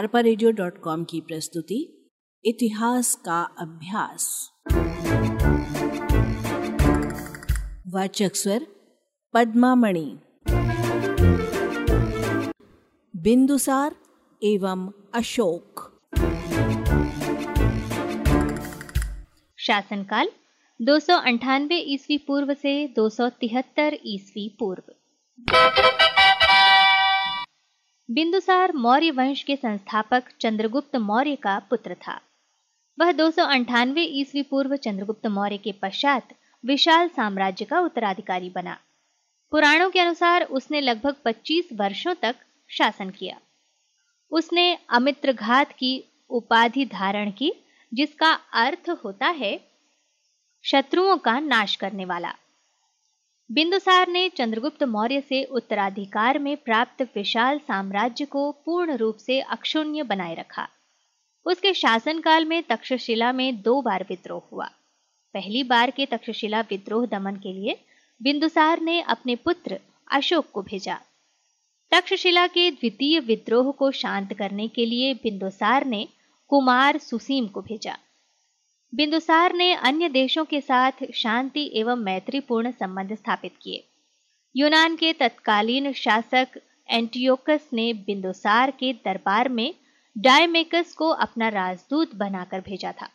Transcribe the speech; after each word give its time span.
अरपा 0.00 0.20
की 1.04 1.20
प्रस्तुति, 1.20 2.10
इतिहास 2.44 3.14
का 3.14 3.42
अभ्यास। 3.42 4.50
वाचक 7.86 8.36
स्वर, 8.36 8.66
पद्मामणि। 9.34 10.18
बिंदुसार 13.16 13.96
एवं 14.42 14.92
अशोक। 15.14 16.00
शासनकाल, 19.58 20.28
दो 20.82 20.98
सौ 20.98 21.20
ईस्वी 21.76 22.18
पूर्व 22.18 22.54
से 22.54 22.88
दो 22.96 23.08
सौ 23.08 23.28
तिहत्तर 23.28 23.98
ईस्वी 24.06 24.56
पूर्व। 24.60 24.92
बिंदुसार 28.10 28.72
मौर्य 28.72 29.10
वंश 29.10 29.42
के 29.42 29.56
संस्थापक 29.56 30.22
चंद्रगुप्त 30.40 30.96
मौर्य 30.96 31.36
का 31.36 31.58
पुत्र 31.58 31.94
था। 31.94 32.20
वह 33.00 33.12
दो 33.12 33.32
ईस्वी 33.98 34.42
पूर्व 34.42 34.76
चंद्रगुप्त 34.76 35.26
मौर्य 35.26 35.58
के 35.58 35.72
पश्चात 35.72 36.28
विशाल 36.66 37.08
साम्राज्य 37.08 37.64
का 37.64 37.80
उत्तराधिकारी 37.80 38.50
बना। 38.50 38.78
पुराणों 39.50 39.90
के 39.90 40.00
अनुसार 40.00 40.42
उसने 40.42 40.80
लगभग 40.80 41.16
25 41.24 41.68
वर्षों 41.72 42.14
तक 42.14 42.36
शासन 42.68 43.10
किया। 43.10 43.40
उसने 44.30 44.78
अमित्र 44.88 45.32
घात 45.32 45.72
की 45.72 46.04
उपाधि 46.30 46.86
धारण 46.86 47.30
की, 47.30 47.52
जिसका 47.94 48.32
अर्थ 48.52 48.90
होता 49.04 49.26
है 49.26 49.60
शत्रुओं 50.62 51.16
का 51.16 51.40
नाश 51.40 51.76
करने 51.76 52.04
वाला। 52.04 52.34
बिंदुसार 53.52 54.08
ने 54.08 54.28
चंद्रगुप्त 54.28 54.82
मौर्य 54.82 55.20
से 55.20 55.44
उत्तराधिकार 55.44 56.38
में 56.38 56.56
प्राप्त 56.56 57.02
विशाल 57.02 57.58
साम्राज्य 57.58 58.24
को 58.24 58.52
पूर्ण 58.52 58.96
रूप 58.96 59.16
से 59.16 59.40
अक्षुण्य 59.40 60.02
बनाए 60.02 60.34
रखा। 60.34 60.68
उसके 61.46 61.74
शासनकाल 61.74 62.44
में 62.44 62.62
तक्षशिला 62.62 63.32
में 63.32 63.62
दो 63.62 63.82
बार 63.82 64.06
विद्रोह 64.08 64.42
हुआ। 64.52 64.66
पहली 65.34 65.62
बार 65.62 65.90
के 65.90 66.06
तक्षशिला 66.06 66.60
विद्रोह 66.60 67.06
दमन 67.06 67.36
के 67.36 67.52
लिए 67.52 67.76
बिंदुसार 68.22 68.80
ने 68.80 69.00
अपने 69.00 69.36
पुत्र 69.36 69.78
अशोक 70.10 70.50
को 70.50 70.62
भेजा। 70.62 71.00
तक्षशिला 71.90 72.46
के 72.46 72.70
द्वितीय 72.70 73.20
विद्रोह 73.20 73.72
को 73.72 73.90
शांत 73.90 74.32
करने 74.32 74.68
के 74.68 74.86
लिए 74.86 75.14
बिंदुसार 75.14 75.86
ने 75.86 76.08
कुमार 76.48 76.98
सुसीम 76.98 77.46
को 77.46 77.60
भेजा। 77.60 77.96
बिंदुसार 78.94 79.54
ने 79.54 79.74
अन्य 79.74 80.08
देशों 80.08 80.44
के 80.44 80.60
साथ 80.60 80.92
शांति 81.14 81.70
एवं 81.74 81.96
मैत्रीपूर्ण 81.96 82.70
संबंध 82.70 83.14
स्थापित 83.14 83.52
किए। 83.62 83.88
यूनान 84.56 84.96
के 84.96 85.12
तत्कालीन 85.12 85.92
शासक 85.92 86.48
एंटियोकस 86.88 87.70
ने 87.72 87.92
बिंदुसार 87.92 88.70
के 88.70 88.92
दरबार 88.92 89.48
में 89.48 89.74
डायमेकस 90.18 90.94
को 90.94 91.08
अपना 91.08 91.48
राजदूत 91.48 92.14
बनाकर 92.14 92.60
भेजा 92.60 92.92
था। 92.92 93.08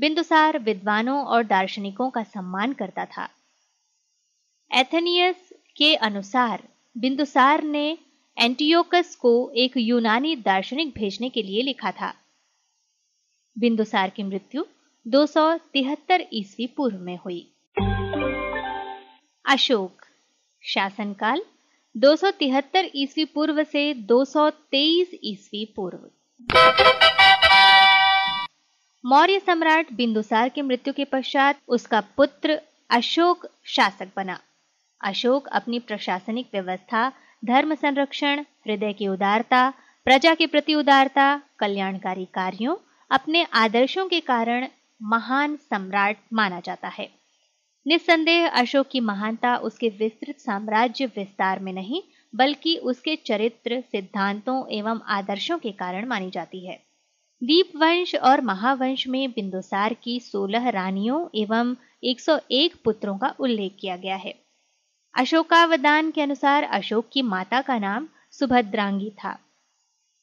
बिंदुसार 0.00 0.58
विद्वानों 0.58 1.24
और 1.24 1.44
दार्शनिकों 1.44 2.10
का 2.10 2.22
सम्मान 2.22 2.72
करता 2.72 3.04
था। 3.04 3.28
एथेनियस 4.74 5.52
के 5.76 5.94
अनुसार 5.94 6.68
बिंदुसार 6.98 7.62
ने 7.62 7.98
एंटियोकस 8.38 9.16
को 9.16 9.52
एक 9.56 9.72
यूनानी 9.76 10.36
दार्शनिक 10.36 10.94
भेजने 10.94 11.28
के 11.28 11.42
लिए 11.42 11.62
लिखा 11.62 11.90
था। 11.90 12.14
बिंदुसार 13.58 14.10
की 14.10 14.22
मृत्यु 14.22 14.64
दो 15.08 15.26
सौ 15.26 15.56
तिहत्तर 15.56 16.24
ईस्वी 16.32 16.66
पूर्व 16.66 16.98
में 16.98 17.18
हुई। 17.24 17.52
अशोक, 19.46 20.04
शासनकाल 20.62 21.42
दो 21.96 22.16
ईस्वी 22.94 23.24
पूर्व 23.24 23.64
से 23.64 23.94
223 23.94 25.10
ईस्वी 25.24 25.72
पूर्व। 25.76 25.98
मौर्य 29.06 29.40
सम्राट 29.40 29.92
बिंदुसार 29.92 30.48
की 30.48 30.62
मृत्यु 30.62 30.94
के 30.94 31.04
पश्चात 31.04 31.58
उसका 31.68 32.00
पुत्र 32.00 32.60
अशोक 32.90 33.46
शासक 33.64 34.08
बना। 34.16 34.40
अशोक 35.04 35.46
अपनी 35.46 35.78
प्रशासनिक 35.78 36.48
व्यवस्था, 36.52 37.12
धर्म 37.44 37.74
संरक्षण, 37.74 38.40
हृदय 38.40 38.92
की 38.92 39.08
उदारता, 39.08 39.70
प्रजा 40.04 40.34
के 40.34 40.46
प्रति 40.46 40.74
उदारता, 40.74 41.42
कल्याणकारी 41.58 42.24
कार्यों, 42.24 42.76
अपने 43.10 43.46
आदर्शों 43.52 44.08
के 44.08 44.20
कारण 44.20 44.68
महान 45.02 45.56
सम्राट 45.56 46.16
माना 46.32 46.60
जाता 46.60 46.88
है। 46.88 47.08
निस्संदेह 47.86 48.48
अशोक 48.48 48.86
की 48.88 49.00
महानता 49.00 49.56
उसके 49.56 49.88
विस्तृत 49.88 50.38
साम्राज्य 50.38 51.06
विस्तार 51.06 51.60
में 51.60 51.72
नहीं, 51.72 52.02
बल्कि 52.34 52.76
उसके 52.76 53.16
चरित्र, 53.16 53.80
सिद्धांतों 53.80 54.68
एवं 54.68 55.00
आदर्शों 55.06 55.58
के 55.58 55.72
कारण 55.72 56.06
मानी 56.06 56.30
जाती 56.30 56.66
है। 56.66 56.82
दीप 57.42 57.72
वंश 57.76 58.14
और 58.14 58.40
महावंश 58.40 59.08
में 59.08 59.30
बिंदुसार 59.30 59.94
की 59.94 60.20
16 60.20 60.68
रानियों 60.68 61.28
एवं 61.34 61.76
101 62.02 62.74
पुत्रों 62.74 63.18
का 63.18 63.34
उल्लेख 63.40 63.76
किया 63.80 63.96
गया 63.96 64.16
है। 64.16 64.34
अशोकावदान 65.14 66.10
के 66.10 66.22
अनुसार 66.22 66.62
अशोक 66.62 67.08
की 67.12 67.22
माता 67.22 67.60
का 67.60 67.78
नाम 67.78 68.08
सुभद्रांगी 68.30 69.10
था। 69.10 69.38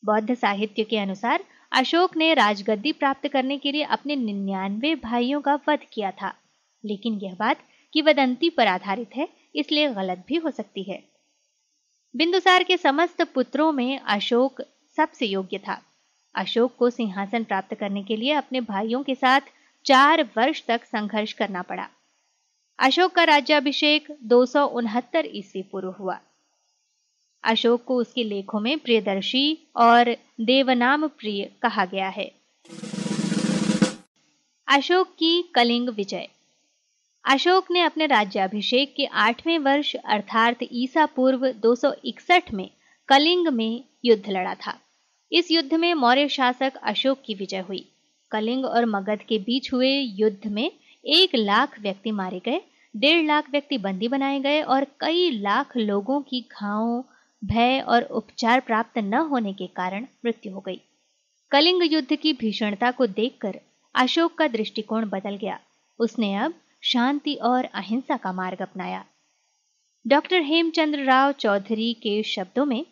बौद्ध 0.06 0.34
साहित्य 0.34 0.84
के 0.84 0.98
अनुसार 0.98 1.44
अशोक 1.74 2.18
ने 2.18 2.34
राजगद्दी 2.34 2.92
प्राप्त 2.92 3.28
करने 3.28 3.58
के 3.58 3.72
लिए 3.72 3.84
अपने 3.84 4.16
निन्यानवे 4.16 4.96
भाइयों 4.96 5.42
का 5.42 5.60
वध 5.70 5.80
किया 5.94 6.12
था। 6.12 6.34
लेकिन 6.86 7.14
यह 7.14 7.36
बात 7.36 7.58
कि 7.94 8.02
वदंती 8.02 8.50
पर 8.50 8.68
आधारित 8.68 9.10
है, 9.16 9.30
इसलिए 9.56 9.90
गलत 9.94 10.24
भी 10.28 10.36
हो 10.36 10.52
सकती 10.52 10.84
है। 10.84 11.04
बिंदुसार 12.16 12.64
के 12.64 12.78
समस्त 12.78 13.22
पुत्रों 13.22 13.72
में 13.72 14.00
अशोक 14.00 14.62
सबसे 14.98 15.26
योग्य 15.26 15.58
था। 15.58 15.82
अशोक 16.36 16.76
को 16.76 16.90
सिंहासन 16.90 17.44
प्राप्त 17.44 17.76
करने 17.76 18.04
के 18.04 18.16
लिए 18.16 18.32
अपने 18.32 18.62
भाइयों 18.62 19.04
के 19.04 19.16
साथ 19.16 19.42
चार 19.86 20.24
वर्ष 20.24 20.66
तक 20.66 20.84
संघर्ष 20.84 21.34
करना 21.34 21.62
पड़ा। 21.62 21.90
अशोक 22.80 23.12
का 23.12 23.24
राज्याभिषेक 23.24 24.18
दो 24.24 24.46
ईस्वी 25.18 25.64
पूर्व 25.64 25.92
हुआ। 25.92 26.20
अशोक 27.44 27.84
को 27.84 27.96
उसके 27.96 28.24
लेखों 28.24 28.60
में 28.60 28.80
प्रियदर्शी 28.80 29.58
और 29.76 30.18
देवनाम 30.42 31.08
प्रिय 31.08 31.52
कहा 31.62 31.86
गया 31.86 32.10
है। 32.10 32.32
अशोक 34.68 35.08
की 35.08 35.52
कलिंग 35.56 35.90
विजय। 35.90 36.28
अशोक 37.26 37.66
ने 37.72 37.82
अपने 37.82 38.06
राज्याभिषेक 38.06 38.94
के 38.98 39.06
आठवें 39.06 39.60
वर्ष, 39.60 39.96
अर्थात 39.96 40.58
ईसा 40.72 41.06
पूर्व 41.06 41.52
261 41.52 42.54
में 42.54 42.70
कलिंग 43.08 43.48
में 43.48 43.84
युद्ध 44.06 44.30
लड़ा 44.30 44.54
था। 44.54 44.80
इस 45.32 45.52
युद्ध 45.52 45.74
में 45.74 45.94
मौर्य 45.94 46.28
शासक 46.28 46.74
अशोक 46.84 47.18
की 47.26 47.34
विजय 47.34 47.60
हुई। 47.60 47.92
कलिंग 48.32 48.66
और 48.66 48.86
मगध 48.86 49.20
के 49.30 49.38
बीच 49.38 49.74
हुए 49.74 50.00
युद्ध 50.00 50.48
में 50.48 50.72
एक 51.06 51.36
लाख 51.36 51.80
व्यक्ति 51.80 52.12
मारे 52.12 52.40
गए, 52.40 52.62
डेढ़ 52.96 53.26
लाख 53.26 53.50
व्यक्ति 53.52 53.78
बंदी 53.78 54.08
बनाए 54.08 54.40
गए 54.40 54.62
और 54.62 54.84
कई 55.00 55.32
लाख 55.32 55.78
लोगों 55.78 56.22
की 56.22 56.42
घावों 56.42 57.04
भय 57.44 57.80
और 57.88 58.04
उपचार 58.04 58.60
प्राप्त 58.60 58.98
न 58.98 59.14
होने 59.14 59.54
के 59.54 59.68
कारण 59.68 60.08
मृत्यु 60.26 60.54
हो 60.54 60.60
गई। 60.60 60.82
कलिंग 61.52 61.94
युद्ध 61.94 62.16
की 62.16 62.34
भीषणता 62.34 62.92
को 62.92 63.08
देखकर 63.08 63.60
अशोक 63.96 64.34
का 64.34 64.48
दृष्टिकोण 64.48 65.10
बदल 65.10 65.36
गया। 65.36 65.60
उसने 66.00 66.36
अब 66.36 66.54
शांति 66.82 67.36
और 67.36 67.66
अहिंसा 67.66 68.18
का 68.18 68.32
मार्ग 68.32 68.62
अपनाया। 68.62 69.06
डॉक्टर 70.08 70.42
हेमचंद्र 70.42 71.04
राव 71.04 71.32
चौधरी 71.32 71.94
के 71.94 72.24
शब्दों 72.24 72.66
में, 72.66 72.86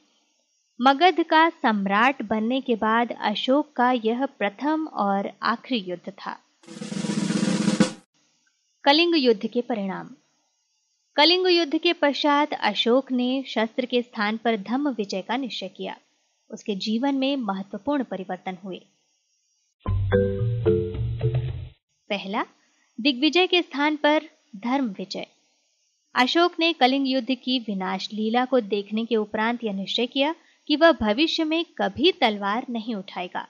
मगध 0.81 1.23
का 1.23 1.49
सम्राट 1.49 2.21
बनने 2.21 2.61
के 2.61 2.75
बाद 2.75 3.11
अशोक 3.21 3.73
का 3.75 3.91
यह 3.91 4.25
प्रथम 4.25 4.87
और 4.87 5.31
आखिरी 5.43 5.81
युद्ध 5.81 6.11
था। 6.11 6.39
कलिंग 8.83 9.15
युद्ध 9.17 9.47
के 9.47 9.61
परिणाम। 9.61 10.09
कलिंग 11.19 11.47
युद्ध 11.47 11.77
के 11.77 11.93
पश्चात 11.93 12.53
अशोक 12.53 13.11
ने 13.11 13.43
शस्त्र 13.47 13.85
के 13.85 14.01
स्थान 14.01 14.37
पर 14.37 14.57
धम्म 14.57 14.89
विजय 14.89 15.21
का 15.21 15.37
निश्चय 15.37 15.67
किया। 15.67 15.97
उसके 16.49 16.75
जीवन 16.75 17.15
में 17.15 17.35
महत्वपूर्ण 17.35 18.03
परिवर्तन 18.03 18.57
हुए। 18.63 18.81
पहला, 22.09 22.45
दिग्विजय 23.01 23.47
के 23.47 23.61
स्थान 23.61 23.95
पर 23.95 24.23
धर्म 24.55 24.85
विजय। 24.85 25.27
अशोक 26.15 26.53
ने 26.59 26.73
कलिंग 26.73 27.07
युद्ध 27.07 27.35
की 27.43 27.59
विनाश 27.59 28.13
लीला 28.13 28.45
को 28.45 28.59
देखने 28.59 29.05
के 29.05 29.15
उपरांत 29.15 29.63
यह 29.63 29.73
निश्चय 29.73 30.05
किया 30.05 30.35
कि 30.67 30.75
वह 30.75 30.91
भविष्य 30.91 31.43
में 31.43 31.65
कभी 31.77 32.11
तलवार 32.11 32.65
नहीं 32.69 32.95
उठाएगा। 32.95 33.47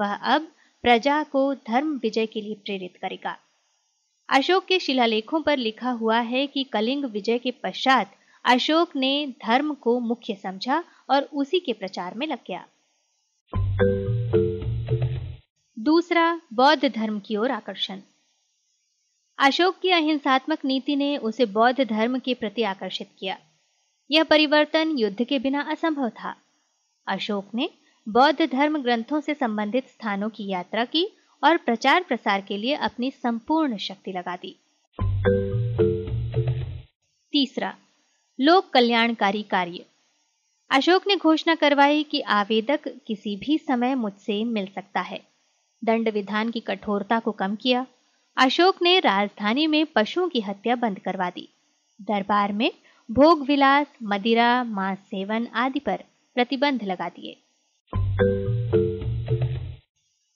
वह 0.00 0.14
अब 0.14 0.52
प्रजा 0.82 1.22
को 1.22 1.54
धर्म 1.54 1.96
विजय 1.96 2.26
के 2.26 2.40
लिए 2.40 2.54
प्रेरित 2.54 2.96
करेगा। 2.96 3.38
अशोक 4.32 4.64
के 4.64 4.78
शिलालेखों 4.78 5.42
पर 5.42 5.56
लिखा 5.56 5.90
हुआ 5.90 6.20
है 6.20 6.46
कि 6.46 6.64
कलिंग 6.64 7.04
विजय 7.04 7.38
के 7.38 7.50
पश्चात 7.50 8.16
अशोक 8.44 8.96
ने 8.96 9.34
धर्म 9.46 9.74
को 9.74 10.00
मुख्य 10.00 10.34
समझा 10.34 10.84
और 11.10 11.22
उसी 11.22 11.60
के 11.60 11.72
प्रचार 11.72 12.14
में 12.14 12.26
लग 12.26 12.38
गया। 12.46 12.66
दूसरा, 15.78 16.40
बौद्ध 16.52 16.92
धर्म 16.94 17.20
की 17.20 17.36
ओर 17.36 17.50
आकर्षण। 17.50 18.00
अशोक 19.38 19.78
की 19.82 19.90
अहिंसात्मक 19.90 20.64
नीति 20.64 20.96
ने 20.96 21.16
उसे 21.16 21.46
बौद्ध 21.46 21.84
धर्म 21.84 22.18
के 22.18 22.34
प्रति 22.34 22.62
आकर्षित 22.62 23.10
किया। 23.18 23.38
यह 24.10 24.24
परिवर्तन 24.24 24.90
युद्ध 24.98 25.24
के 25.24 25.38
बिना 25.38 25.60
असंभव 25.60 26.08
था। 26.08 26.36
अशोक 27.06 27.50
ने 27.54 27.70
बौद्ध 28.08 28.50
धर्म 28.52 28.82
ग्रंथों 28.82 29.20
से 29.20 29.34
संबंधित 29.34 29.88
स्थानों 29.88 30.28
की 30.28 30.48
यात्रा 30.48 30.84
की 30.84 31.16
और 31.44 31.56
प्रचार 31.56 32.02
प्रसार 32.02 32.40
के 32.40 32.56
लिए 32.56 32.74
अपनी 32.74 33.10
संपूर्ण 33.10 33.76
शक्ति 33.76 34.12
लगा 34.12 34.36
दी। 34.36 34.56
तीसरा, 37.32 37.76
लोक 38.40 38.70
कल्याणकारी 38.70 39.42
कार्य। 39.42 39.84
अशोक 40.70 41.02
ने 41.06 41.16
घोषणा 41.16 41.54
करवाई 41.54 42.02
कि 42.02 42.20
आवेदक 42.20 42.88
किसी 43.06 43.36
भी 43.36 43.58
समय 43.58 43.94
मुझसे 43.94 44.44
मिल 44.44 44.66
सकता 44.66 45.00
है। 45.00 45.20
दंड 45.84 46.08
विधान 46.08 46.50
की 46.50 46.60
कठोरता 46.60 47.18
को 47.18 47.32
कम 47.32 47.56
किया। 47.56 47.86
अशोक 48.36 48.82
ने 48.82 48.98
राजधानी 48.98 49.66
में 49.66 49.86
पशुओं 49.86 50.28
की 50.28 50.40
हत्या 50.40 50.76
बंद 50.76 50.98
करवा 50.98 51.30
दी। 51.30 51.48
दरबार 52.02 52.52
में 52.52 52.72
भोग 53.10 53.46
विलास, 53.46 53.86
मदिरा, 54.02 54.64
मांस 54.64 54.98
सेवन 54.98 55.46
आदि 55.46 55.78
पर 55.78 56.04
प्रतिबंध 56.34 56.82
लगा 56.82 57.08
दिए। 57.08 57.36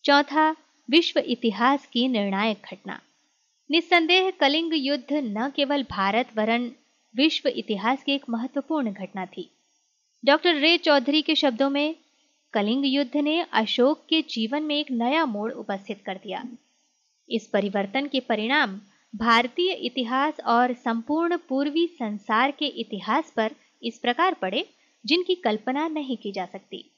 चौथा 0.04 0.56
विश्व 0.90 1.20
इतिहास 1.20 1.86
की 1.86 2.08
निर्णायक 2.08 2.62
घटना। 2.72 3.00
निस्संदेह 3.70 4.30
कलिंग 4.30 4.70
युद्ध 4.74 5.12
न 5.12 5.50
केवल 5.56 5.82
भारत, 5.82 6.28
वरन 6.36 6.72
विश्व 7.16 7.48
इतिहास 7.48 8.02
की 8.04 8.12
एक 8.12 8.24
महत्वपूर्ण 8.30 8.92
घटना 8.92 9.26
थी। 9.26 9.50
डॉक्टर 10.24 10.54
रे 10.54 10.78
चौधरी 10.78 11.22
के 11.22 11.34
शब्दों 11.34 11.70
में, 11.70 11.94
कलिंग 12.52 12.82
युद्ध 12.86 13.16
ने 13.16 13.40
अशोक 13.40 14.06
के 14.08 14.22
जीवन 14.22 14.62
में 14.62 14.76
एक 14.76 14.90
नया 14.90 15.26
मोड़ 15.26 15.52
उपस्थित 15.52 16.02
कर 16.06 16.20
दिया। 16.24 16.44
इस 17.30 17.46
परिवर्तन 17.46 18.06
के 18.06 18.20
परिणाम 18.20 18.80
भारतीय 19.16 19.72
इतिहास 19.72 20.40
और 20.40 20.72
संपूर्ण 20.72 21.36
पूर्वी 21.36 21.86
संसार 21.86 22.50
के 22.50 22.66
इतिहास 22.66 23.32
पर 23.36 23.50
इस 23.82 23.98
प्रकार 23.98 24.34
पड़े, 24.34 24.68
जिनकी 25.06 25.34
कल्पना 25.34 25.88
नहीं 25.88 26.16
की 26.16 26.32
जा 26.32 26.46
सकती। 26.46 26.90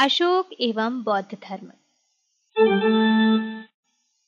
अशोक 0.00 0.48
एवं 0.60 1.02
बौद्ध 1.02 1.34
धर्म। 1.34 1.66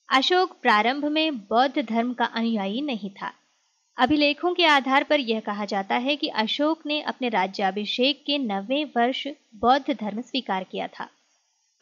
अशोक 0.09 0.59
प्रारंभ 0.63 1.05
में 1.05 1.39
बौद्ध 1.39 1.83
धर्म 1.83 2.13
का 2.13 2.25
अनुयायी 2.25 2.81
नहीं 2.81 3.11
था। 3.11 3.33
अभिलेखों 3.99 4.55
के 4.55 4.65
आधार 4.65 5.05
पर 5.05 5.21
यह 5.21 5.41
कहा 5.41 5.65
जाता 5.65 5.97
है 5.97 6.17
कि 6.17 6.29
अशोक 6.29 6.87
ने 6.87 7.01
अपने 7.01 7.29
राज्याभिषेक 7.29 8.25
के 8.27 8.39
नवे 8.39 8.85
वर्ष 8.85 9.29
बौद्ध 9.55 9.95
धर्म 10.01 10.21
स्वीकार 10.21 10.65
किया 10.65 10.87
था। 10.87 11.09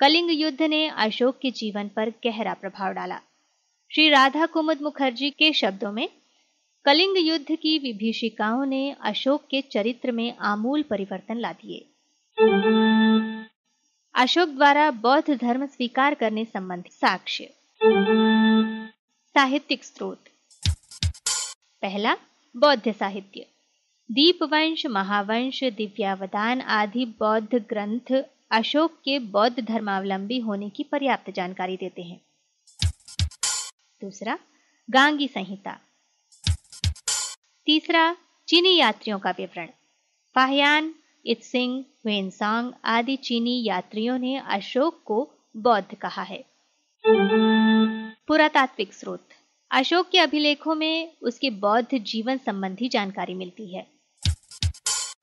कलिंग 0.00 0.31
युद्ध 0.31 0.62
ने 0.62 0.88
अशोक 0.88 1.38
के 1.43 1.50
जीवन 1.50 1.88
पर 1.88 2.11
गहरा 2.11 2.55
प्रभाव 2.55 2.93
डाला। 2.93 3.20
श्री 3.94 4.08
राधा 4.08 4.46
कुमुद 4.46 4.82
मुखर्जी 4.82 5.31
के 5.31 5.52
शब्दों 5.52 5.93
में, 5.93 6.08
कलिंग 6.84 7.14
युद्ध 7.19 7.46
की 7.50 7.79
विभीषिकाओं 7.79 8.67
ने 8.67 8.96
अशोक 9.00 9.43
के 9.50 9.61
चरित्र 9.61 10.12
में 10.12 10.37
आमूल 10.37 10.82
परिवर्तन 10.82 11.37
ला 11.38 11.52
दिए। 11.52 11.84
अशोक 14.19 14.49
द्वारा 14.49 14.91
बौद्ध 14.91 15.41
धर्म 15.41 15.67
स्वीकार 15.67 16.15
करने 16.15 16.44
संबंधी 16.44 16.91
साक्ष्य। 16.91 17.55
साहित्यिक 19.35 19.85
स्रोत। 19.85 20.25
पहला, 21.82 22.17
बौद्ध 22.56 22.93
साहित्य। 22.93 23.47
दीपवंश, 24.11 24.87
महावंश 24.87 25.65
दिव्यावदान 25.65 26.61
आदि 26.61 27.05
बौद्ध 27.05 27.55
ग्रंथ 27.55 28.23
अशोक 28.50 28.93
के 29.05 29.19
बौद्ध 29.19 29.61
धर्मावलंबी 29.61 30.38
होने 30.38 30.70
की 30.70 30.85
पर्याप्त 30.85 31.31
जानकारी 31.31 31.76
देते 31.76 32.03
हैं। 32.03 32.20
दूसरा, 34.05 34.38
गांगी 34.91 35.29
संहिता। 35.29 35.81
तीसरा, 37.67 38.17
चीनी 38.49 38.76
यात्रियों 38.76 39.19
का 39.19 39.31
विवरण। 39.31 39.69
फाहयान 40.35 40.94
इत्सिंग 41.26 41.85
वेनसांग 42.06 42.73
आदि 42.85 43.17
चीनी 43.17 43.65
यात्रियों 43.67 44.19
ने 44.19 44.37
अशोक 44.37 45.03
को 45.05 45.31
बौद्ध 45.56 45.94
कहा 45.94 46.23
है। 46.23 46.44
पुरातात्विक 48.26 48.93
स्रोत। 48.93 49.29
अशोक 49.70 50.09
के 50.09 50.19
अभिलेखों 50.19 50.75
में 50.75 51.12
उसके 51.23 51.50
बौद्ध 51.50 51.99
जीवन 51.99 52.38
संबंधी 52.38 52.88
जानकारी 52.88 53.35
मिलती 53.35 53.75
है। 53.75 53.87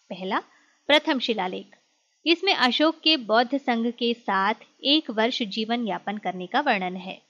पहला, 0.09 0.39
प्रथम 0.87 1.19
शिलालेख। 1.19 1.77
इसमें 2.25 2.53
अशोक 2.53 2.99
के 3.03 3.17
बौद्ध 3.17 3.57
संघ 3.57 3.87
के 3.87 4.13
साथ 4.13 4.53
एक 4.83 5.09
वर्ष 5.09 5.43
जीवन 5.43 5.87
यापन 5.87 6.17
करने 6.17 6.47
का 6.47 6.61
वर्णन 6.61 6.95
है। 6.95 7.21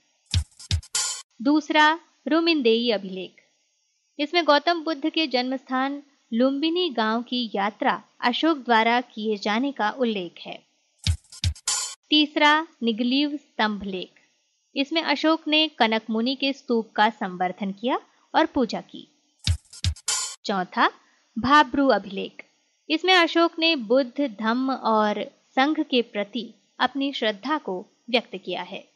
दूसरा 1.41 1.99
रुमिंदेई 2.27 2.91
अभिलेख। 2.91 3.41
इसमें 4.19 4.45
गौतम 4.45 4.83
बुद्ध 4.83 5.09
के 5.09 5.27
जन्म 5.27 5.55
स्थान 5.55 6.03
लुम्बिनी 6.37 6.89
गाँव 6.89 7.21
की 7.21 7.51
यात्रा 7.55 8.03
अशोक 8.21 8.57
द्वारा 8.57 9.01
किए 9.01 9.37
जाने 9.37 9.71
का 9.71 9.89
उल्लेख 9.89 10.31
है। 10.39 10.63
तीसरा, 12.09 12.67
निगलीव 12.83 13.37
स्तंभ 13.37 13.83
लेख। 13.83 14.11
इसमें 14.75 15.01
अशोक 15.01 15.47
ने 15.47 15.67
कनक 15.67 16.01
मुनि 16.09 16.35
के 16.35 16.53
स्तूप 16.53 16.91
का 16.95 17.09
संवर्धन 17.09 17.71
किया 17.71 17.99
और 18.35 18.45
पूजा 18.45 18.81
की। 18.81 19.07
चौथा 20.45 20.91
भाब्रू 21.39 21.87
अभिलेख। 21.87 22.45
इसमें 22.89 23.15
अशोक 23.15 23.51
ने 23.59 23.75
बुद्ध, 23.75 24.35
धम्म 24.39 24.71
और 24.71 25.31
संघ 25.55 25.79
के 25.79 26.01
प्रति 26.01 26.53
अपनी 26.79 27.13
श्रद्धा 27.13 27.57
को 27.57 27.85
व्यक्त 28.09 28.35
किया 28.45 28.61
है। 28.61 28.87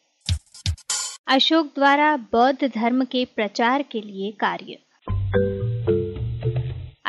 अशोक 1.27 1.65
द्वारा 1.65 2.17
बौद्ध 2.17 2.71
धर्म 2.75 3.05
के 3.05 3.25
प्रचार 3.25 3.81
के 3.81 4.01
लिए 4.01 4.31
कार्य। 4.31 4.79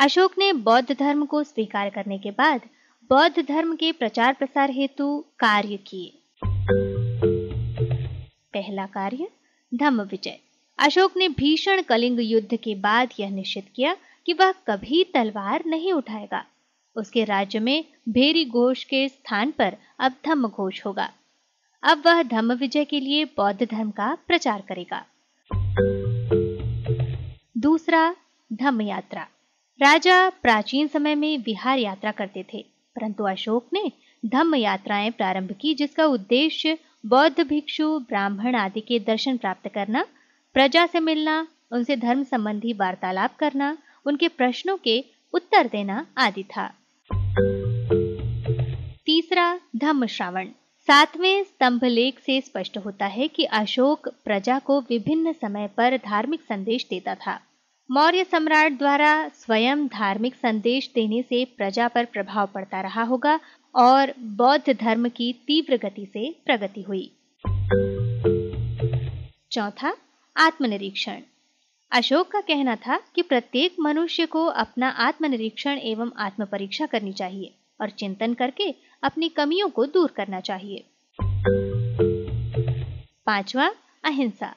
अशोक 0.01 0.31
ने 0.37 0.53
बौद्ध 0.53 0.97
धर्म 0.99 1.25
को 1.25 1.43
स्वीकार 1.43 1.89
करने 1.89 2.17
के 2.17 2.31
बाद 2.31 2.61
बौद्ध 3.09 3.47
धर्म 3.47 3.75
के 3.75 3.91
प्रचार 3.91 4.33
प्रसार 4.33 4.69
हेतु 4.69 5.25
कार्य 5.39 5.77
किए। 5.87 6.13
पहला 8.53 8.85
कार्य, 8.85 9.27
धम्म 9.73 10.01
विजय। 10.01 10.39
अशोक 10.79 11.17
ने 11.17 11.29
भीषण 11.29 11.81
कलिंग 11.81 12.19
युद्ध 12.19 12.55
के 12.55 12.75
बाद 12.75 13.09
यह 13.19 13.29
निश्चित 13.29 13.65
किया 13.75 13.97
कि 14.25 14.33
वह 14.33 14.51
कभी 14.51 15.03
तलवार 15.03 15.63
नहीं 15.65 15.93
उठाएगा। 15.93 16.45
उसके 16.95 17.23
राज्य 17.23 17.59
में 17.59 17.85
भेरी 18.09 18.45
घोष 18.45 18.83
के 18.83 19.09
स्थान 19.09 19.51
पर 19.51 19.77
अब 19.99 20.13
धम्म 20.25 20.47
घोष 20.47 20.85
होगा। 20.85 21.11
अब 21.83 22.03
वह 22.05 22.23
धम्म 22.23 22.53
विजय 22.53 22.85
के 22.85 22.99
लिए 22.99 23.25
बौद्ध 23.25 23.63
धर्म 23.71 23.91
का 23.91 24.17
प्रचार 24.27 24.63
करेगा। 24.71 25.05
दूसरा, 27.57 28.15
धम्म 28.53 28.81
यात्रा। 28.81 29.27
राजा 29.79 30.29
प्राचीन 30.29 30.87
समय 30.87 31.15
में 31.15 31.37
विहार 31.37 31.77
यात्रा 31.77 32.11
करते 32.11 32.45
थे, 32.53 32.65
परंतु 32.95 33.23
अशोक 33.23 33.67
ने 33.73 33.91
धम्म 34.25 34.55
यात्राएँ 34.55 35.11
प्रारंभ 35.11 35.55
की 35.61 35.73
जिसका 35.73 36.05
उद्देश्य 36.05 36.77
बौद्ध 37.05 37.39
भिक्षु, 37.39 37.99
ब्राह्मण 37.99 38.55
आदि 38.55 38.81
के 38.81 38.99
दर्शन 38.99 39.37
प्राप्त 39.37 39.67
करना, 39.67 40.05
प्रजा 40.53 40.85
से 40.85 40.99
मिलना, 40.99 41.47
उनसे 41.71 41.95
धर्म 41.95 42.23
संबंधी 42.23 42.73
वार्तालाप 42.73 43.35
करना, 43.35 43.77
उनके 44.05 44.27
प्रश्नों 44.27 44.77
के 44.77 45.03
उत्तर 45.33 45.67
देना 45.67 46.05
आदि 46.17 46.43
था। 46.43 46.67
तीसरा 49.05 49.59
धम्म 49.75 50.05
श्रावण। 50.05 50.47
सातवें 50.87 51.43
स्तंभ 51.43 51.83
लेख 51.83 52.19
से 52.19 52.41
स्पष्ट 52.41 52.77
होता 52.77 53.05
है 53.05 53.27
कि 53.27 53.43
अशोक 53.43 54.07
प्रजा 54.25 54.59
को 54.59 54.79
विभिन्न 54.81 55.33
समय 55.33 55.67
पर 55.67 55.97
धार्मिक 55.97 56.41
संदेश 56.41 56.87
देता 56.89 57.15
था। 57.15 57.39
मौर्य 57.91 58.23
सम्राट 58.23 58.71
द्वारा 58.71 59.27
स्वयं 59.27 59.87
धार्मिक 59.87 60.35
संदेश 60.35 60.91
देने 60.95 61.21
से 61.21 61.45
प्रजा 61.45 61.87
पर 61.87 62.05
प्रभाव 62.05 62.47
पड़ता 62.47 62.81
रहा 62.81 63.03
होगा 63.03 63.39
और 63.75 64.13
बौद्ध 64.19 64.77
धर्म 64.79 65.09
की 65.09 65.33
तीव्र 65.33 65.77
गति 65.77 66.05
से 66.05 66.35
प्रगति 66.45 66.81
हुई। 66.81 67.11
चौथा, 69.51 69.97
आत्मनिरीक्षण। 70.37 71.21
अशोक 71.91 72.27
का 72.27 72.41
कहना 72.41 72.75
था 72.75 72.97
कि 73.15 73.21
प्रत्येक 73.21 73.75
मनुष्य 73.79 74.25
को 74.25 74.45
अपना 74.45 74.89
आत्मनिरीक्षण 74.89 75.77
एवं 75.77 76.11
आत्म 76.17 76.45
परीक्षा 76.45 76.85
करनी 76.85 77.13
चाहिए 77.13 77.53
और 77.81 77.89
चिंतन 77.89 78.33
करके 78.33 78.75
अपनी 79.03 79.29
कमियों 79.29 79.69
को 79.69 79.85
दूर 79.85 80.11
करना 80.11 80.39
चाहिए। 80.39 80.83
पांचवा, 83.25 83.73
अहिंसा। 84.03 84.55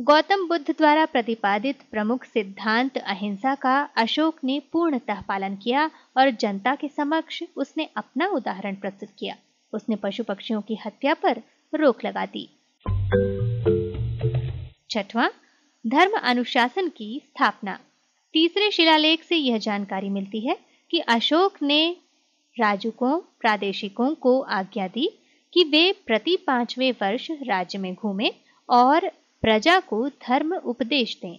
गौतम 0.00 0.48
बुद्ध 0.48 0.70
द्वारा 0.70 1.04
प्रतिपादित 1.06 1.78
प्रमुख 1.90 2.24
सिद्धांत 2.24 2.98
अहिंसा 2.98 3.54
का 3.54 3.82
अशोक 3.96 4.36
ने 4.44 4.62
पूर्णतः 4.72 5.20
पालन 5.20 5.56
किया 5.56 5.90
और 6.16 6.30
जनता 6.30 6.74
के 6.74 6.88
समक्ष 6.88 7.42
उसने 7.56 7.88
अपना 7.96 8.26
उदाहरण 8.26 8.74
प्रस्तुत 8.74 9.08
किया। 9.18 9.36
उसने 9.72 9.96
पशु 9.96 10.24
पक्षियों 10.24 10.60
की 10.60 10.78
हत्या 10.86 11.14
पर 11.14 11.42
रोक 11.74 12.04
लगा 12.04 12.26
दी। 12.26 12.48
छठवां, 14.90 15.28
धर्म 15.86 16.18
अनुशासन 16.22 16.88
की 16.88 17.22
स्थापना। 17.26 17.78
तीसरे 18.32 18.70
शिलालेख 18.70 19.22
से 19.22 19.36
यह 19.36 19.58
जानकारी 19.58 20.10
मिलती 20.10 20.40
है 20.40 20.58
कि 20.90 20.98
अशोक 20.98 21.62
ने 21.62 21.96
राजुकों, 22.60 23.20
प्रादेशिकों 23.40 24.14
को 24.14 24.40
आज्ञा 24.40 24.88
दी 24.88 25.18
कि 25.54 25.64
वे 25.64 25.92
प्रति 26.06 26.36
पाँचवें 26.36 26.92
वर्ष 26.92 27.30
राज्य 27.30 27.78
में 27.78 27.94
घूमें 27.94 28.30
और 28.68 29.10
प्रजा 29.42 29.80
को 29.80 30.08
धर्म 30.08 30.54
उपदेश 30.54 31.18
दें। 31.24 31.38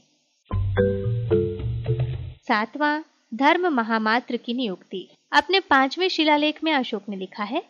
सातवां, 2.47 3.01
धर्म 3.33 3.67
महामात्र 3.67 4.37
की 4.37 4.53
नियुक्ति। 4.53 5.07
अपने 5.31 5.59
पाँचवें 5.59 6.07
शिलालेख 6.07 6.63
में 6.63 6.73
अशोक 6.73 7.03
ने 7.09 7.15
लिखा 7.15 7.43
है, 7.43 7.63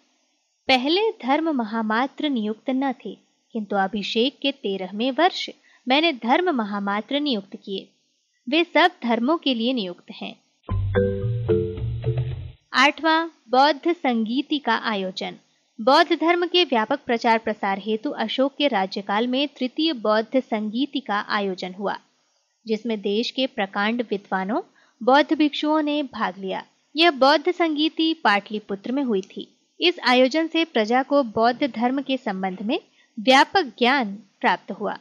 पहले 0.67 1.11
धर्म 1.11 1.49
महामात्र 1.49 2.29
नियुक्त 2.29 2.69
न 2.69 2.93
थे, 2.93 3.17
किंतु 3.53 3.75
अभिषेक 3.75 4.39
के 4.41 4.51
तेरहवें 4.51 5.11
वर्ष 5.11 5.49
मैंने 5.87 6.13
धर्म 6.13 6.49
महामात्र 6.49 7.19
नियुक्त 7.19 7.55
किए। 7.55 7.89
वे 8.49 8.63
सब 8.63 8.91
धर्मों 9.03 9.37
के 9.37 9.53
लिए 9.53 9.73
नियुक्त 9.73 10.11
हैं। 10.11 10.35
आठवां, 12.73 13.27
बौद्ध 13.49 13.93
संगीति 13.93 14.59
का 14.59 14.75
आयोजन। 14.75 15.35
बौद्ध 15.81 16.13
धर्म 16.13 16.45
के 16.45 16.63
व्यापक 16.63 16.99
प्रचार 17.05 17.37
प्रसार 17.37 17.79
हेतु 17.79 18.09
अशोक 18.09 18.55
के 18.57 18.67
राज्यकाल 18.67 19.27
में 19.27 19.47
तृतीय 19.47 19.93
बौद्ध 19.93 20.39
संगीति 20.39 20.99
का 20.99 21.25
आयोजन 21.29 21.73
हुआ, 21.73 21.97
जिसमें 22.67 23.01
देश 23.01 23.31
के 23.31 23.47
प्रकांड 23.47 24.01
विद्वानों, 24.01 24.61
बौद्ध 25.03 25.37
भिक्षुओं 25.37 25.81
ने 25.81 26.03
भाग 26.03 26.37
लिया। 26.37 26.63
यह 26.95 27.11
बौद्ध 27.11 27.51
संगीति 27.51 28.13
पाटलिपुत्र 28.13 28.91
में 28.91 29.03
हुई 29.03 29.21
थी। 29.21 29.47
इस 29.81 29.99
आयोजन 30.05 30.47
से 30.47 30.65
प्रजा 30.65 31.03
को 31.03 31.23
बौद्ध 31.23 31.71
धर्म 31.75 32.01
के 32.01 32.17
संबंध 32.17 32.61
में 32.61 32.79
व्यापक 33.19 33.63
ज्ञान 33.63 34.17
प्राप्त 34.41 34.71
हुआ। 34.71 34.97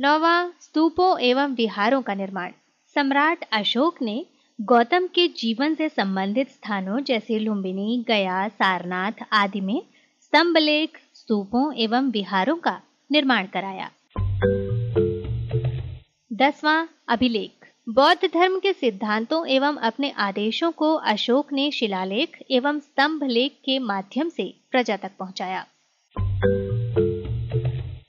नौवा 0.00 0.52
स्तूपों 0.60 1.18
एवं 1.18 1.54
विहारों 1.54 2.02
का 2.02 2.14
निर्माण। 2.14 2.52
सम्राट 2.94 3.44
अशोक 3.52 4.02
ने 4.02 4.26
गौतम 4.60 5.06
के 5.06 5.28
जीवन 5.28 5.74
से 5.74 5.88
संबंधित 5.88 6.48
स्थानों 6.48 7.00
जैसे 7.00 7.38
लुम्बिनी, 7.38 8.04
गया, 8.08 8.48
सारनाथ 8.48 9.12
आदि 9.32 9.60
में 9.60 9.82
स्तंभ 10.20 10.56
लेख 10.56 11.00
स्तूपों 11.14 11.74
एवं 11.74 12.10
विहारों 12.10 12.56
का 12.56 12.80
निर्माण 13.12 13.46
कराया। 13.46 13.90
दसवां 16.32 16.86
अभिलेख। 17.08 17.50
बौद्ध 17.88 18.28
धर्म 18.34 18.58
के 18.58 18.72
सिद्धांतों 18.72 19.46
एवं 19.46 19.76
अपने 19.76 20.10
आदेशों 20.10 20.72
को 20.72 20.94
अशोक 20.94 21.52
ने 21.52 21.70
शिलालेख 21.70 22.44
एवं 22.50 22.80
स्तंभ 22.80 23.24
लेख 23.24 23.52
के 23.52 23.78
माध्यम 23.78 24.28
से 24.28 24.54
प्रजा 24.70 24.96
तक 24.96 25.10
पहुँचाया। 25.18 25.66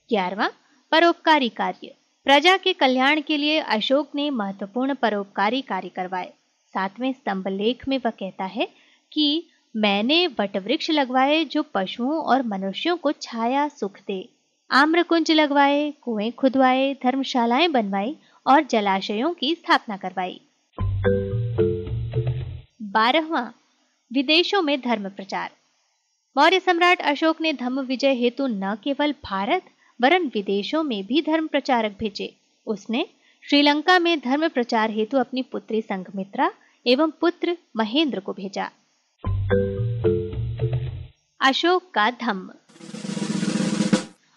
ग्यारहवा, 0.10 0.50
परोपकारी 0.92 1.50
कार्य। 1.50 1.96
प्रजा 2.26 2.58
के 2.58 2.74
कल्याण 2.74 3.22
के 3.22 3.38
लिए 3.38 3.60
अशोक 3.60 4.10
ने 4.16 4.30
महत्वपूर्ण 4.30 4.94
परोपकारी 4.94 5.62
कार्य 5.62 5.90
करवाए। 5.90 6.34
सातवें 6.74 7.14
स्तंभ 7.14 7.48
लेख 7.48 7.88
में 7.88 7.98
वह 7.98 8.10
कहता 8.10 8.46
है 8.46 8.68
कि, 9.14 9.48
मैंने 9.76 10.28
वटवृक्ष 10.28 10.92
लगवाए 10.92 11.46
जो 11.46 11.64
पशुओं 11.64 12.24
और 12.24 12.44
मनुष्यों 12.44 12.98
को 12.98 13.12
छाया 13.12 13.68
सुख 13.68 14.00
दे। 14.08 14.30
आम्रकुंज 14.72 15.32
लगवाए, 15.32 15.92
कुएँ 15.92 16.32
खुदवाए, 16.32 16.94
धर्मशालाएँ 16.94 17.68
बनवाई 17.68 18.18
और 18.48 18.64
जलाशयों 18.64 19.34
की 19.34 19.56
स्थापना 19.56 19.98
करवाई। 19.98 20.42
बारहवा, 22.82 23.54
विदेशों 24.14 24.62
में 24.62 24.82
धर्म 24.82 25.10
प्रचार। 25.10 25.52
मौर्य 26.38 26.60
सम्राट 26.60 27.02
अशोक 27.02 27.42
ने 27.42 27.54
धर्म 27.54 27.80
विजय 27.80 28.14
हेतु 28.14 28.48
न 28.48 28.76
केवल 28.84 29.12
भारत 29.12 29.62
वरन 30.02 30.32
विदेशों 30.34 30.84
में 30.84 31.06
भी 31.06 31.22
धर्म 31.22 31.48
प्रचारक 31.48 31.98
भेजे। 32.00 32.36
उसने 32.68 33.06
श्रीलंका 33.50 34.00
में 34.00 34.20
धर्म 34.20 34.48
प्रचार 34.48 34.90
हेतु 34.90 35.18
अपनी 35.18 35.42
पुत्री 35.42 35.82
संघमित्रा 35.82 36.52
एवं 36.88 37.12
पुत्र 37.12 37.58
महेंद्र 37.76 38.20
को 38.20 38.34
भेजा। 38.34 38.70
अशोक 41.42 41.84
का 41.94 42.12
धम्म। 42.12 42.52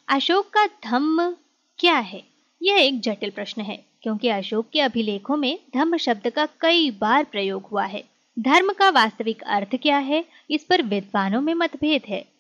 अशोक 0.09 0.47
का 0.47 0.67
धम्म 0.67 1.37
क्या 1.79 1.99
है? 1.99 2.23
यह 2.63 2.77
एक 2.77 3.01
जटिल 3.01 3.31
प्रश्न 3.31 3.63
है, 3.63 3.85
क्योंकि 4.03 4.29
अशोक 4.29 4.67
के 4.73 4.81
अभिलेखों 4.81 5.37
में 5.37 5.59
धम्म 5.75 5.97
शब्द 5.97 6.31
का 6.31 6.49
कई 6.61 6.91
बार 6.91 7.25
प्रयोग 7.25 7.67
हुआ 7.67 7.85
है। 7.85 8.05
धर्म 8.39 8.73
का 8.73 8.91
वास्तविक 8.91 9.43
अर्थ 9.43 9.77
क्या 9.77 9.99
है, 9.99 10.25
इस 10.51 10.65
पर 10.65 10.83
विद्वानों 10.83 11.41
में 11.41 11.55
मतभेद 11.55 12.03
है। 12.09 12.38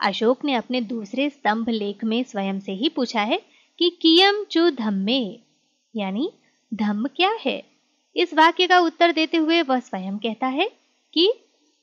अशोक 0.00 0.44
ने 0.44 0.54
अपने 0.54 0.80
दूसरे 0.80 1.30
स्तंभ 1.30 1.68
लेख 1.68 2.04
में 2.04 2.22
स्वयं 2.22 2.60
से 2.60 2.72
ही 2.72 2.88
पूछा 2.88 3.20
है 3.20 3.42
कि 3.78 3.90
कियम 4.02 4.44
चु 4.44 4.70
धम्मे, 4.70 5.38
यानी 5.96 6.32
धम्म 6.74 7.06
क्या 7.06 7.36
है? 7.46 7.64
इस 8.16 8.34
वाक्य 8.34 8.66
का 8.66 8.78
उत्तर 8.78 9.12
देते 9.12 9.36
हुए 9.36 9.62
वह 9.62 9.80
स्वयं 9.80 10.18
कहता 10.18 10.46
है 10.46 10.70
कि 11.14 11.32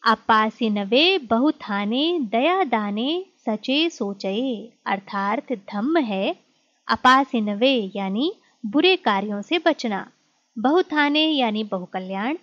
अपासिनवे 0.03 1.17
बहुथाने 1.17 2.20
दया 2.20 2.63
दाने 2.63 3.25
सचे 3.46 3.89
सोचये, 3.89 4.74
अर्थात 4.86 5.53
धम्म 5.53 5.98
है 5.98 6.36
अपासिनवे, 6.88 7.91
यानी 7.96 8.34
बुरे 8.65 8.96
कार्यों 8.96 9.41
से 9.41 9.60
बचना। 9.60 10.12
बहुथाने, 10.58 11.25
यानी 11.27 11.63
बहुकल्याण, 11.63 12.38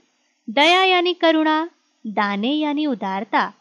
दया, 0.51 0.85
यानी 0.85 1.15
करुणा, 1.15 1.71
दाने, 2.07 2.53
यानी 2.53 2.87
उदारता, 2.87 3.53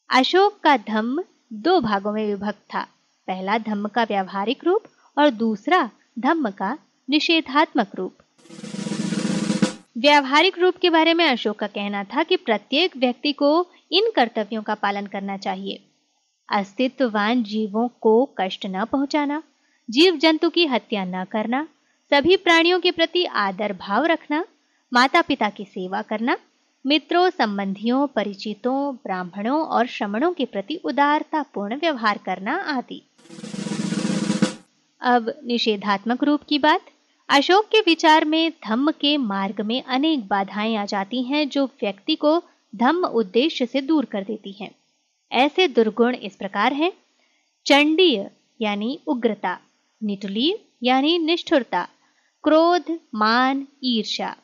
अशोक 0.09 0.59
का 0.63 0.77
धम्म 0.77 1.23
दो 1.53 1.79
भागों 1.79 2.11
में 2.13 2.25
विभक्त 2.27 2.61
था। 2.73 2.81
पहला 3.27 3.57
धम्म 3.57 3.87
का 3.87 4.03
व्यावहारिक 4.03 4.63
रूप 4.63 4.83
और 5.17 5.29
दूसरा 5.29 5.89
धम्म 6.19 6.49
का 6.49 6.77
निषेधात्मक 7.09 7.87
रूप। 7.95 8.13
व्यावहारिक 9.97 10.59
रूप 10.59 10.75
के 10.75 10.89
बारे 10.89 11.13
में 11.13 11.25
अशोक 11.25 11.55
का 11.55 11.67
कहना 11.67 12.03
था 12.03 12.23
कि 12.23 12.35
प्रत्येक 12.35 12.97
व्यक्ति 12.97 13.31
को 13.31 13.67
इन 13.91 14.11
कर्तव्यों 14.15 14.63
का 14.63 14.75
पालन 14.75 15.05
करना 15.05 15.37
चाहिए। 15.37 15.83
अस्तित्ववान 16.49 17.43
जीवों 17.43 17.87
को 17.87 18.35
कष्ट 18.39 18.65
न 18.65 18.85
पहुंचाना 18.85 19.43
जीव 19.89 20.17
जंतु 20.17 20.49
की 20.49 20.65
हत्या 20.65 21.05
न 21.05 21.23
करना, 21.23 21.67
सभी 22.11 22.37
प्राणियों 22.37 22.79
के 22.79 22.91
प्रति 22.91 23.25
आदर 23.25 23.73
भाव 23.73 24.05
रखना 24.05 24.45
माता 24.93 25.21
पिता 25.21 25.49
की 25.49 25.65
सेवा 25.65 26.01
करना 26.01 26.37
मित्रों, 26.87 27.29
संबंधियों, 27.29 28.07
परिचितों, 28.07 28.95
ब्राह्मणों 28.95 29.65
और 29.65 29.87
श्रमणों 29.87 30.33
के 30.33 30.45
प्रति 30.45 30.75
उदारतापूर्ण 30.75 31.75
व्यवहार 31.75 32.19
करना 32.25 32.55
आदि। 32.55 33.01
अब 35.01 35.41
निषेधात्मक 35.45 36.23
रूप 36.23 36.41
की 36.49 36.59
बात। 36.59 36.81
अशोक 37.29 37.65
के 37.65 37.79
विचार 37.79 38.25
में 38.25 38.51
धम्म 38.67 38.91
के 38.91 39.17
मार्ग 39.17 39.61
में 39.61 39.83
अनेक 39.83 40.27
बाधाएँ 40.27 40.75
आ 40.75 40.85
जाती 40.85 41.23
हैं 41.23 41.49
जो 41.49 41.65
व्यक्ति 41.65 42.15
को 42.15 42.43
धम्म 42.75 43.05
उद्देश्य 43.05 43.65
से 43.65 43.81
दूर 43.81 44.05
कर 44.05 44.23
देती 44.23 44.51
हैं। 44.51 44.71
ऐसे 45.31 45.67
दुर्गुण 45.67 46.15
इस 46.15 46.35
प्रकार 46.35 46.73
हैं। 46.73 46.91
चंडीय 47.65 48.31
यानी 48.61 48.99
उग्रता 49.07 49.59
निटुली 50.03 50.55
यानी 50.83 51.17
निष्ठुरता, 51.17 51.87
क्रोध, 52.43 52.99
मान 53.15 53.67
ईर्षा 53.83 54.35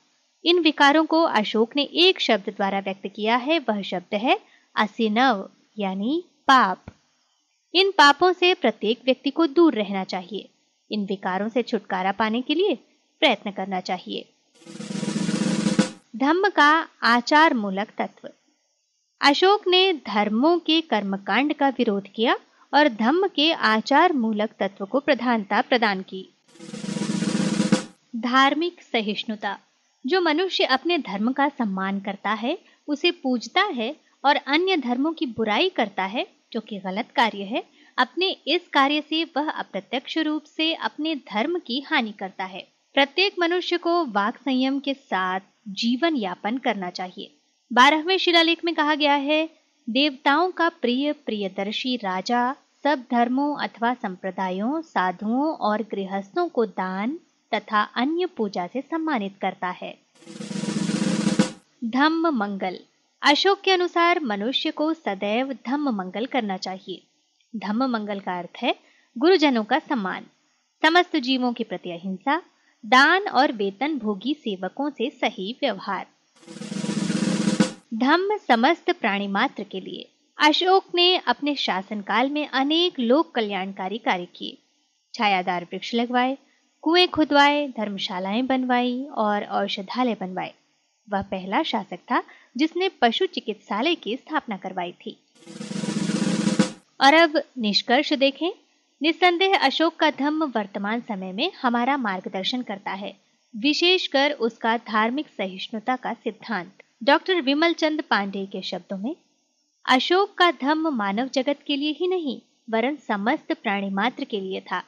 इन 0.46 0.60
विकारों 0.60 1.06
को 1.06 1.22
अशोक 1.22 1.76
ने 1.76 1.84
एक 1.84 2.22
शब्द 2.22 2.50
द्वारा 2.50 2.80
व्यक्त 2.80 3.08
किया 3.16 3.36
है, 3.36 3.60
वह 3.60 3.82
शब्द 3.82 4.16
है 4.16 4.40
असिनव, 4.76 5.50
यानी 5.80 6.24
पाप। 6.48 6.86
इन 7.74 7.92
पापों 7.92 8.34
से 8.34 8.54
प्रत्येक 8.54 9.00
व्यक्ति 9.06 9.30
को 9.30 9.48
दूर 9.48 9.74
रहना 9.74 10.04
चाहिए। 10.04 10.50
इन 10.92 11.06
विकारों 11.06 11.50
से 11.50 11.62
छुटकारा 11.62 12.12
पाने 12.12 12.42
के 12.42 12.56
लिए 12.56 12.76
प्रयत्न 13.20 13.52
करना 13.52 13.80
चाहिए। 13.80 14.30
धम्म 16.16 16.50
का 16.50 16.88
आचार 17.04 17.54
मूलक 17.54 17.88
तत्व। 17.98 18.30
अशोक 19.22 19.68
ने 19.68 19.94
धर्मों 19.94 20.60
के 20.60 20.82
कर्मकांड 20.82 21.54
का 21.54 21.70
विरोध 21.70 22.08
किया 22.08 22.38
और 22.74 22.88
धम्म 22.88 23.28
के 23.28 23.52
आचार 23.52 24.14
मूलक 24.14 24.50
तत्व 24.60 24.86
को 24.86 25.00
प्रधानता 25.00 25.62
प्रदान 25.62 26.02
की। 26.02 26.30
धार्मिक 28.16 28.82
सहिष्णुता। 28.82 29.60
जो 30.06 30.22
मनुष्य 30.22 30.64
अपने 30.64 30.98
धर्म 30.98 31.32
का 31.32 31.50
सम्मान 31.50 32.00
करता 32.00 32.30
है, 32.30 32.58
उसे 32.88 33.12
पूजता 33.12 33.62
है 33.62 33.96
और 34.26 34.36
अन्य 34.36 34.78
धर्मों 34.78 35.14
की 35.14 35.26
बुराई 35.26 35.70
करता 35.70 36.04
है, 36.04 36.28
जो 36.54 36.60
कि 36.60 36.80
गलत 36.80 37.12
कार्य 37.16 37.44
है, 37.44 37.64
अपने 37.98 38.38
इस 38.48 38.68
कार्य 38.68 39.02
से 39.02 39.24
वह 39.24 39.50
अप्रत्यक्ष 39.50 40.18
रूप 40.18 40.44
से 40.44 40.74
अपने 40.74 41.16
धर्म 41.16 41.60
की 41.60 41.80
हानि 41.80 42.12
करता 42.12 42.44
है। 42.44 42.68
प्रत्येक 42.94 43.36
मनुष्य 43.40 43.78
को 43.78 44.06
वाक 44.06 44.38
संयम 44.38 44.80
के 44.80 44.94
साथ 44.94 45.40
जीवन 45.68 46.16
यापन 46.16 46.58
करना 46.58 46.90
चाहिए। 46.90 47.36
बारहवें 47.74 48.18
शिलालेख 48.18 48.66
में 48.66 48.76
कहा 48.76 48.96
गया 48.96 49.14
है, 49.14 49.50
देवताओं 49.90 50.52
का 50.52 50.70
प्रिय 50.70 51.14
प्रियदर्शी 51.14 51.96
राजा 51.96 52.56
सब 52.84 53.04
धर्मों 53.12 53.56
अथवा 53.58 53.94
संप्रदायों, 53.94 54.82
साधुओं 54.82 55.54
और 55.54 55.82
गृहस्थों 55.82 56.48
को 56.50 56.66
दान 56.66 57.20
तथा 57.54 57.82
अन्य 57.82 58.26
पूजा 58.26 58.68
से 58.68 58.82
सम्मानित 58.82 59.36
करता 59.42 59.70
है। 59.70 59.98
धम्म 61.84 62.28
मंगल। 62.28 62.80
अशोक 63.22 63.62
के 63.62 63.72
अनुसार 63.72 64.20
मनुष्य 64.20 64.72
को 64.72 64.94
सदैव 64.94 65.54
धम्म 65.54 65.90
मंगल 65.90 66.26
करना 66.26 66.58
चाहिए। 66.58 67.02
धम्म 67.56 67.86
मंगल 67.86 68.20
का 68.20 68.40
अर्थ 68.40 68.58
है 68.62 68.76
गुरुजनों 69.18 69.64
का 69.64 69.80
सम्मान। 69.80 70.26
समस्त 70.82 71.16
जीवों 71.18 71.54
के 71.54 71.64
प्रति 71.64 71.92
अहिंसा, 71.92 72.42
दान 72.86 73.28
और 73.28 73.52
वेतन 73.52 73.98
भोगी 73.98 74.34
सेवकों 74.34 74.90
से 74.90 75.10
सही 75.10 75.58
व्यवहार। 75.62 76.08
धम्म 77.94 78.38
समस्त 78.38 78.92
प्राणी 78.92 79.28
मात्र 79.28 79.64
के 79.64 79.80
लिए। 79.80 80.10
अशोक 80.38 80.84
ने 80.96 81.18
अपने 81.18 81.56
शासनकाल 81.56 82.30
में 82.30 82.48
अनेक 82.48 83.00
लोक 83.00 83.36
कल्याणकारी 83.36 83.98
कार्य 83.98 84.28
किए। 84.36 84.58
छायादार 85.14 85.64
वृक्ष 85.64 85.94
लगवाए 85.94 86.38
कुएँ 86.82 87.08
खुदवाए, 87.08 87.68
धर्मशालाएँ 87.68 88.42
बनवाई 88.42 89.04
और 89.04 89.44
औषधालय 89.44 90.16
बनवाए। 90.22 90.54
वह 91.10 91.22
पहला 91.22 91.64
शासक 91.64 91.98
था 91.98 92.24
जिसने 92.58 92.90
पशु 92.90 93.26
चिकित्सालय 93.26 93.96
की 93.96 94.16
स्थापना 94.18 94.58
करवाई 94.58 94.92
थी। 94.92 95.18
और 97.02 97.14
अब 97.14 97.44
निष्कर्ष 97.58 98.14
देखें, 98.14 98.52
निस्संदेह 99.02 99.58
अशोक 99.58 99.96
का 99.96 100.12
धम्म 100.12 100.44
वर्तमान 100.56 101.02
समय 101.02 101.32
में 101.34 101.52
हमारा 101.62 101.98
मार्गदर्शन 101.98 102.62
करता 102.62 102.92
है, 102.92 103.18
विशेषकर 103.56 104.32
उसका 104.32 104.78
धार्मिक 104.78 105.28
सहिष्णुता 105.28 105.96
का 105.96 106.14
सिद्धांत। 106.14 106.72
डॉक्टर 107.04 107.42
विमल 107.42 107.74
चंद 107.74 108.02
पांडे 108.02 108.46
के 108.46 108.62
शब्दों 108.62 108.98
में, 108.98 109.16
अशोक 109.86 110.34
का 110.34 110.52
धम्म 110.52 110.90
मानव 110.90 111.28
जगत 111.28 111.60
के 111.68 111.76
लिए 111.76 111.92
ही 111.92 112.08
नहीं, 112.08 112.42
वरन 112.70 112.96
समस्त 112.96 113.54
प्राणी 113.54 113.90
मात्र 113.90 114.24
के 114.24 114.40
लिए 114.40 114.60
था। 114.60 114.84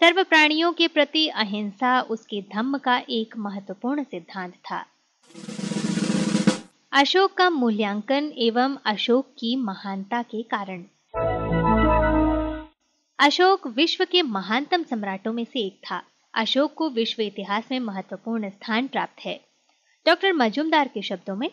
सर्व 0.00 0.22
प्राणियों 0.22 0.72
के 0.72 0.88
प्रति 0.88 1.28
अहिंसा 1.28 2.00
उसके 2.00 2.44
धम्म 2.52 2.78
का 2.78 3.02
एक 3.10 3.36
महत्वपूर्ण 3.36 4.02
सिद्धांत 4.04 4.54
था। 4.54 4.86
अशोक 6.92 7.32
का 7.32 7.50
मूल्यांकन 7.50 8.32
एवं 8.38 8.76
अशोक 8.84 9.26
की 9.38 9.56
महानता 9.56 10.22
के 10.22 10.42
कारण। 10.42 10.84
अशोक 13.18 13.66
विश्व 13.66 14.04
के 14.04 14.22
महानतम 14.22 14.82
सम्राटों 14.82 15.32
में 15.32 15.44
से 15.44 15.60
एक 15.60 15.80
था। 15.90 16.02
अशोक 16.34 16.74
को 16.74 16.90
विश्व 16.90 17.22
इतिहास 17.22 17.64
में 17.70 17.80
महत्वपूर्ण 17.80 18.50
स्थान 18.50 18.86
प्राप्त 18.86 19.24
है। 19.24 19.40
डॉक्टर 20.06 20.32
मजुमदार 20.32 20.88
के 20.88 21.02
शब्दों 21.02 21.36
में, 21.36 21.50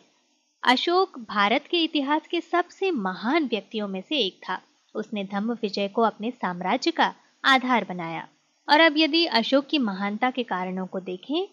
अशोक 0.64 1.20
भारत 1.20 1.66
के 1.72 1.84
इतिहास 1.84 2.28
के 2.32 2.42
सबसे 2.42 2.92
महान 2.92 3.46
व्यक्तियों 3.46 3.88
में 3.88 4.02
से 4.02 4.18
एक 4.18 4.40
था। 4.50 4.62
उसने 4.96 5.24
धम्म 5.24 5.54
विजय 5.54 5.88
को 5.88 6.02
अपने 6.02 6.32
साम्राज्य 6.32 6.92
का 6.92 7.14
आधार 7.44 7.86
बनाया। 7.90 8.28
और 8.70 8.80
अब 8.80 8.94
यदि 8.98 9.26
अशोक 9.26 9.66
की 9.66 9.78
महानता 9.78 10.32
के 10.32 10.44
कारणों 10.44 10.86
को 10.88 11.00
देखें, 11.00 11.48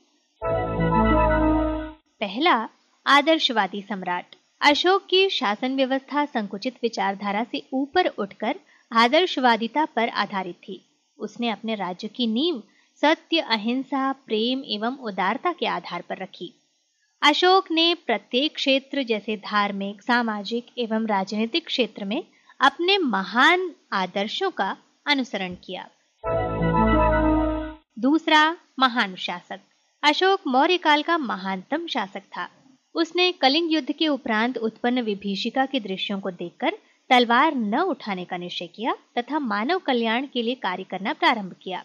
पहला, 2.21 2.69
आदर्शवादी 3.07 3.83
सम्राट। 3.83 4.35
अशोक 4.61 5.07
की 5.11 5.29
शासन 5.29 5.77
व्यवस्था 5.77 6.25
संकुचित 6.25 6.77
विचारधारा 6.83 7.45
से 7.45 7.63
ऊपर 7.73 8.07
उठकर 8.07 8.55
आदर्शवादिता 8.93 9.85
पर 9.85 10.09
आधारित 10.09 10.55
थी। 10.55 10.85
उसने 11.19 11.49
अपने 11.49 11.75
राज्य 11.75 12.09
की 12.09 12.27
नींव 12.27 12.63
सत्य, 13.03 13.39
अहिंसा, 13.39 14.13
प्रेम 14.13 14.63
एवं 14.65 14.97
उदारता 14.97 15.53
के 15.53 15.67
आधार 15.67 16.03
पर 16.09 16.17
रखी। 16.17 16.55
अशोक 17.23 17.71
ने 17.71 17.95
प्रत्येक 17.95 18.55
क्षेत्र 18.55 19.03
जैसे 19.03 19.37
धार्मिक, 19.37 20.03
सामाजिक 20.03 20.67
एवं 20.79 21.07
राजनीतिक 21.07 21.67
क्षेत्र 21.67 22.05
में 22.05 22.25
अपने 22.61 22.99
महान 22.99 23.75
आदर्शों 23.93 24.51
का 24.51 24.77
अनुसरण 25.09 25.55
किया। 25.55 25.89
दूसरा, 27.99 28.57
महान 28.79 29.15
शासक। 29.15 29.61
अशोक 30.03 30.41
मौर्य 30.47 30.77
काल 30.77 31.03
का 31.03 31.19
महानतम 31.19 31.87
शासक 31.87 32.21
था। 32.21 32.49
उसने 32.95 33.33
कलिंग 33.33 33.73
युद्ध 33.73 33.93
के 33.93 34.09
उपरांत 34.09 34.59
उत्पन्न 34.59 35.01
विभीषिका 35.01 35.67
के 35.67 35.81
दृश्यों 35.81 36.21
को 36.21 36.31
देखकर 36.31 36.73
तलवार 37.11 37.55
न 37.55 37.81
उठाने 37.81 38.25
का 38.25 38.37
निश्चय 38.37 38.67
किया 38.67 38.95
तथा 39.19 39.39
मानव 39.39 39.79
कल्याण 39.79 40.27
के 40.27 40.43
लिए 40.43 40.55
कार्य 40.55 40.85
करना 40.85 41.13
प्रारंभ 41.13 41.55
किया। 41.63 41.85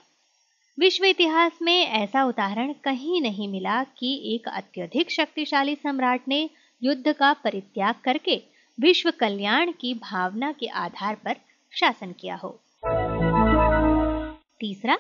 विश्व 0.80 1.06
इतिहास 1.06 1.52
में 1.62 1.88
ऐसा 1.88 2.24
उदाहरण 2.24 2.74
कहीं 2.84 3.22
नहीं 3.22 3.48
मिला 3.48 3.84
कि 3.84 4.36
एक 4.36 4.48
अत्यधिक 4.48 5.12
शक्तिशाली 5.12 5.76
सम्राट 5.76 6.22
ने 6.28 6.50
युद्ध 6.84 7.12
का 7.12 7.34
परित्याग 7.34 7.96
करके 8.04 8.42
विश्व 8.80 9.12
कल्याण 9.12 9.72
की 9.72 9.94
भावना 9.94 10.52
के 10.52 10.68
आधार 10.68 11.16
पर 11.16 11.36
शासन 11.72 12.12
किया 12.12 12.36
हो। 12.36 12.60
तीसरा, 14.64 14.98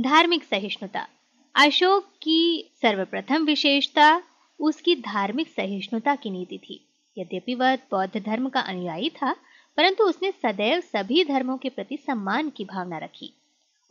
धार्मिक 0.00 0.44
सहिष्णुता। 0.44 1.06
अशोक 1.54 2.04
की 2.22 2.70
सर्वप्रथम 2.82 3.44
विशेषता 3.44 4.22
उसकी 4.60 4.96
धार्मिक 4.96 5.48
सहिष्णुता 5.48 6.14
की 6.14 6.30
नीति 6.30 6.58
थी। 6.58 6.88
यद्यपि 7.18 7.54
वह 7.54 7.76
बौद्ध 7.76 8.22
धर्म 8.26 8.48
का 8.48 8.60
अनुयायी 8.60 9.10
था, 9.10 9.32
परंतु 9.76 10.04
उसने 10.04 10.30
सदैव 10.30 10.80
सभी 10.80 11.24
धर्मों 11.24 11.56
के 11.56 11.68
प्रति 11.68 11.96
सम्मान 11.96 12.50
की 12.50 12.64
भावना 12.64 12.98
रखी। 12.98 13.32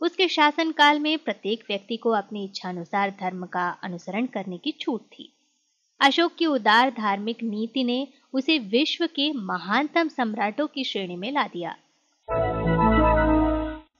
उसके 0.00 0.28
शासन 0.28 0.72
काल 0.72 1.00
में 1.00 1.18
प्रत्येक 1.18 1.64
व्यक्ति 1.68 1.96
को 1.96 2.10
अपनी 2.10 2.44
इच्छानुसार 2.44 3.10
धर्म 3.10 3.46
का 3.46 3.68
अनुसरण 3.82 4.26
करने 4.26 4.58
की 4.58 4.72
छूट 4.72 5.00
थी। 5.00 5.32
अशोक 6.00 6.34
की 6.34 6.46
उदार 6.46 6.90
धार्मिक 6.90 7.42
नीति 7.42 7.84
ने 7.84 8.08
उसे 8.32 8.58
विश्व 8.58 9.06
के 9.06 9.32
महानतम 9.32 10.08
सम्राटों 10.08 10.66
की 10.66 10.84
श्रेणी 10.84 11.16
में 11.16 11.32
ला 11.32 11.46
दिया। 11.46 11.76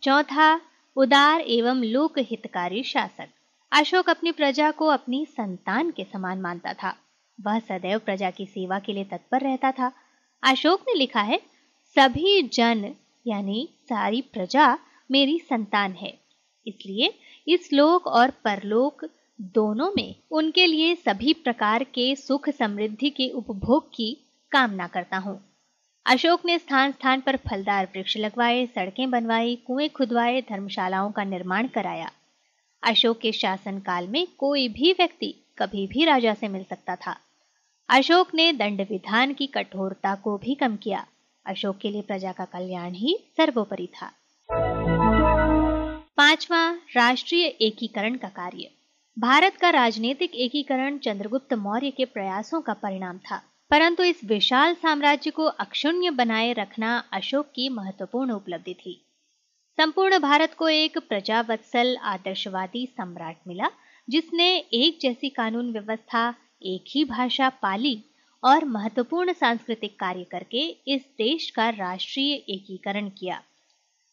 चौथा 0.03 0.71
उदार 0.96 1.40
एवं 1.40 1.85
लोक 1.85 2.18
हितकारी 2.18 2.83
शासक। 2.83 3.28
अशोक 3.72 4.11
अपनी 4.11 4.33
प्रजा 4.33 4.70
को 4.70 4.87
अपनी 4.87 5.26
संतान 5.26 5.90
के 5.90 6.05
समान 6.05 6.40
मानता 6.40 6.72
था। 6.72 6.96
वह 7.40 7.59
सदैव 7.59 7.98
प्रजा 7.98 8.31
की 8.31 8.46
सेवा 8.46 8.78
के 8.78 8.92
लिए 8.92 9.05
तत्पर 9.05 9.40
रहता 9.40 9.72
था। 9.72 9.92
अशोक 10.42 10.81
ने 10.81 10.94
लिखा 10.94 11.20
है, 11.20 11.40
सभी 11.96 12.42
जन, 12.42 12.94
यानी 13.26 13.68
सारी 13.88 14.20
प्रजा 14.20 14.78
मेरी 15.11 15.38
संतान 15.38 15.92
है। 15.92 16.18
इसलिए 16.66 17.14
इस 17.48 17.72
लोक 17.72 18.07
और 18.07 18.31
परलोक 18.31 19.05
दोनों 19.40 19.92
में 19.96 20.14
उनके 20.31 20.66
लिए 20.66 20.94
सभी 20.94 21.33
प्रकार 21.33 21.85
के 21.85 22.16
सुख 22.16 22.50
समृद्धि 22.50 23.11
के 23.11 23.31
उपभोग 23.31 23.88
की 23.94 24.16
कामना 24.52 24.87
करता 24.87 25.16
हूँ। 25.16 25.52
अशोक 26.07 26.43
ने 26.45 26.59
स्थान 26.59 26.93
स्थान 26.93 27.21
पर 27.21 27.37
फलदार 27.37 27.85
वृक्ष 27.85 28.17
लगवाए, 28.17 28.67
सड़कें 28.67 29.11
बनवाई, 29.11 29.57
कुएँ 29.57 29.88
खुदवाए, 29.88 30.41
धर्मशालाओं 30.41 31.11
का 31.11 31.25
निर्माण 31.25 31.67
कराया। 31.67 32.11
अशोक 32.83 33.19
के 33.19 33.33
शासन 33.33 33.79
काल 33.79 34.09
में 34.09 34.27
कोई 34.38 34.69
भी 34.69 34.93
व्यक्ति 34.93 35.35
कभी 35.59 35.87
भी 35.87 36.05
राजा 36.05 36.35
से 36.35 36.49
मिल 36.49 36.65
सकता 36.65 36.97
था। 36.97 37.17
अशोक 37.88 38.35
ने 38.35 38.53
दंड 38.53 38.81
विधान 38.81 39.33
की 39.33 39.47
कठोरता 39.47 40.15
को 40.15 40.38
भी 40.38 40.55
कम 40.55 40.77
किया। 40.77 41.07
अशोक 41.47 41.79
के 41.79 41.91
लिए 41.91 42.03
प्रजा 42.03 42.33
का 42.33 42.45
कल्याण 42.45 42.93
ही 42.93 43.19
सर्वोपरि 43.37 43.87
था। 43.87 44.12
पांचवा, 46.17 46.71
राष्ट्रीय 46.97 47.47
एकीकरण 47.47 48.15
का 48.15 48.29
कार्य। 48.29 48.71
भारत 49.19 49.57
का 49.57 49.71
राजनीतिक 49.71 50.35
एकीकरण 50.35 50.99
चंद्रगुप्त 50.99 51.55
मौर्य 51.55 51.91
के 51.91 52.05
प्रयासों 52.05 52.61
का 52.61 52.73
परिणाम 52.73 53.19
था। 53.19 53.52
परंतु 53.72 54.04
इस 54.04 54.20
विशाल 54.24 54.74
साम्राज्य 54.74 55.30
को 55.30 55.44
अक्षुण्य 55.44 56.11
बनाए 56.11 56.52
रखना 56.52 57.04
अशोक 57.12 57.46
की 57.46 57.68
महत्वपूर्ण 57.68 58.30
उपलब्धि 58.32 58.74
थी। 58.74 59.06
संपूर्ण 59.76 60.18
भारत 60.18 60.54
को 60.54 60.68
एक 60.68 60.98
प्रजावत्सल, 60.98 61.96
आदर्शवादी 61.96 62.87
सम्राट 62.87 63.37
मिला, 63.46 63.70
जिसने 64.11 64.56
एक 64.58 64.98
जैसी 65.02 65.28
कानून 65.28 65.72
व्यवस्था, 65.72 66.35
एक 66.62 66.85
ही 66.88 67.04
भाषा 67.04 67.48
पाली 67.48 68.04
और 68.44 68.64
महत्वपूर्ण 68.64 69.32
सांस्कृतिक 69.32 69.98
कार्य 69.98 70.24
करके 70.24 70.76
इस 70.88 71.02
देश 71.18 71.50
का 71.50 71.68
राष्ट्रीय 71.68 72.35
एकीकरण 72.35 73.08
किया। 73.08 73.42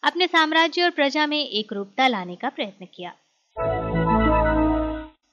अपने 0.03 0.27
साम्राज्य 0.27 0.83
और 0.83 0.89
प्रजा 0.89 1.27
में 1.27 1.47
एक 1.47 1.73
रूपता 1.73 2.07
लाने 2.07 2.35
का 2.35 2.49
प्रयत्न 2.49 2.87
किया। 2.93 3.13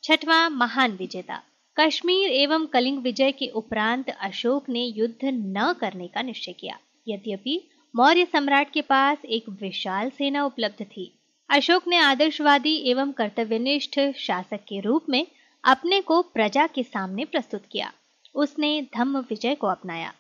छठवां 0.03 0.51
महान 0.51 0.93
विजेता। 0.93 1.43
कश्मीर 1.81 2.31
एवं 2.31 2.67
कलिंग 2.67 2.99
विजय 2.99 3.33
के 3.33 3.47
उपरांत 3.47 4.11
अशोक 4.11 4.69
ने 4.69 4.85
युद्ध 4.85 5.25
न 5.25 5.75
करने 5.81 6.07
का 6.07 6.23
निश्चय 6.23 6.53
किया। 6.53 6.79
यद्यपि, 7.09 7.69
मौर्य 7.97 8.25
सम्राट 8.25 8.73
के 8.73 8.81
पास 8.81 9.25
एक 9.25 9.49
विशाल 9.49 10.11
सेना 10.11 10.45
उपलब्ध 10.45 10.85
थी। 10.85 11.19
अशोक 11.51 11.89
ने 11.89 11.97
आदर्शवादी 11.97 12.91
एवं 12.91 13.13
कर्तव्यनिष्ठ 13.13 14.01
शासक 14.17 14.57
के 14.57 14.81
रूप 14.81 15.07
में 15.09 15.27
अपने 15.65 16.01
को 16.01 16.23
प्रजा 16.23 16.67
के 16.67 16.83
सामने 16.83 17.25
प्रस्तुत 17.25 17.63
किया। 17.73 17.93
उसने 18.35 18.83
धम्म 18.95 19.19
विजय 19.19 19.55
को 19.55 19.67
अपनाया। 19.67 20.13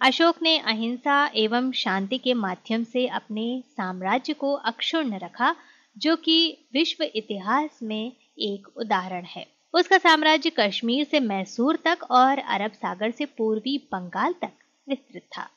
अशोक 0.00 0.42
ने 0.42 0.58
अहिंसा 0.58 1.30
एवं 1.36 1.72
शांति 1.72 2.18
के 2.18 2.34
माध्यम 2.34 2.84
से 2.84 3.06
अपने 3.06 3.62
साम्राज्य 3.66 4.32
को 4.32 4.52
अक्षुण्ण 4.52 5.18
रखा, 5.18 5.56
जो 5.98 6.16
कि 6.16 6.58
विश्व 6.72 7.04
इतिहास 7.04 7.80
में 7.82 8.12
एक 8.38 8.68
उदाहरण 8.76 9.24
है। 9.24 9.57
उसका 9.74 9.98
साम्राज्य 9.98 10.50
कश्मीर 10.50 11.04
से 11.04 11.20
मैसूर 11.20 11.76
तक 11.76 11.98
और 12.10 12.38
अरब 12.38 12.72
सागर 12.72 13.10
से 13.10 13.24
पूर्वी 13.24 13.88
बंगाल 13.92 14.32
तक 14.32 14.50
विस्तृत 14.88 15.22
था। 15.22 15.50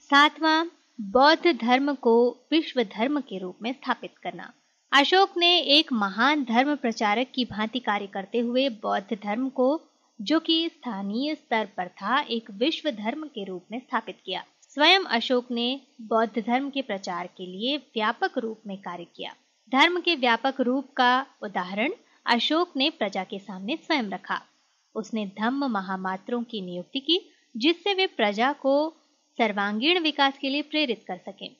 सातवां, 0.00 0.66
बौद्ध 1.00 1.58
धर्म 1.60 1.94
को 1.94 2.36
विश्व 2.50 2.82
धर्म 2.82 3.20
के 3.20 3.38
रूप 3.38 3.58
में 3.62 3.72
स्थापित 3.72 4.18
करना। 4.22 4.52
अशोक 4.92 5.30
ने 5.36 5.58
एक 5.58 5.92
महान 5.92 6.44
धर्म 6.44 6.76
प्रचारक 6.76 7.26
की 7.34 7.44
भांति 7.44 7.78
कार्य 7.78 8.06
करते 8.06 8.38
हुए 8.38 8.68
बौद्ध 8.68 9.18
धर्म 9.24 9.48
को, 9.48 9.80
जो 10.20 10.40
कि 10.40 10.68
स्थानीय 10.68 11.34
स्तर 11.34 11.68
पर 11.76 11.88
था, 11.88 12.20
एक 12.20 12.50
विश्व 12.50 12.90
धर्म 12.90 13.24
के 13.24 13.44
रूप 13.44 13.64
में 13.72 13.78
स्थापित 13.78 14.18
किया। 14.26 14.44
स्वयं 14.68 15.00
अशोक 15.00 15.50
ने 15.50 15.80
बौद्ध 16.00 16.42
धर्म 16.46 16.70
के 16.70 16.82
प्रचार 16.82 17.26
के 17.26 17.46
लिए 17.46 17.76
व्यापक 17.76 18.38
रूप 18.38 18.60
में 18.66 18.78
कार्य 18.78 19.06
किया। 19.16 19.34
धर्म 19.72 20.00
के 20.00 20.14
व्यापक 20.16 20.54
रूप 20.60 20.92
का 20.96 21.26
उदाहरण 21.42 21.92
अशोक 22.26 22.72
ने 22.76 22.90
प्रजा 22.90 23.24
के 23.24 23.38
सामने 23.38 23.76
स्वयं 23.76 24.02
रखा। 24.02 24.42
उसने 24.94 25.26
धम्म 25.26 25.66
महामात्रों 25.66 26.42
की 26.42 26.60
नियुक्ति 26.60 27.00
की, 27.00 27.30
जिससे 27.56 27.94
वे 27.94 28.06
प्रजा 28.06 28.52
को 28.52 28.94
सर्वांगीण 29.38 30.00
विकास 30.00 30.38
के 30.38 30.48
लिए 30.48 30.62
प्रेरित 30.62 31.04
कर 31.08 31.16
सकें। 31.16 31.56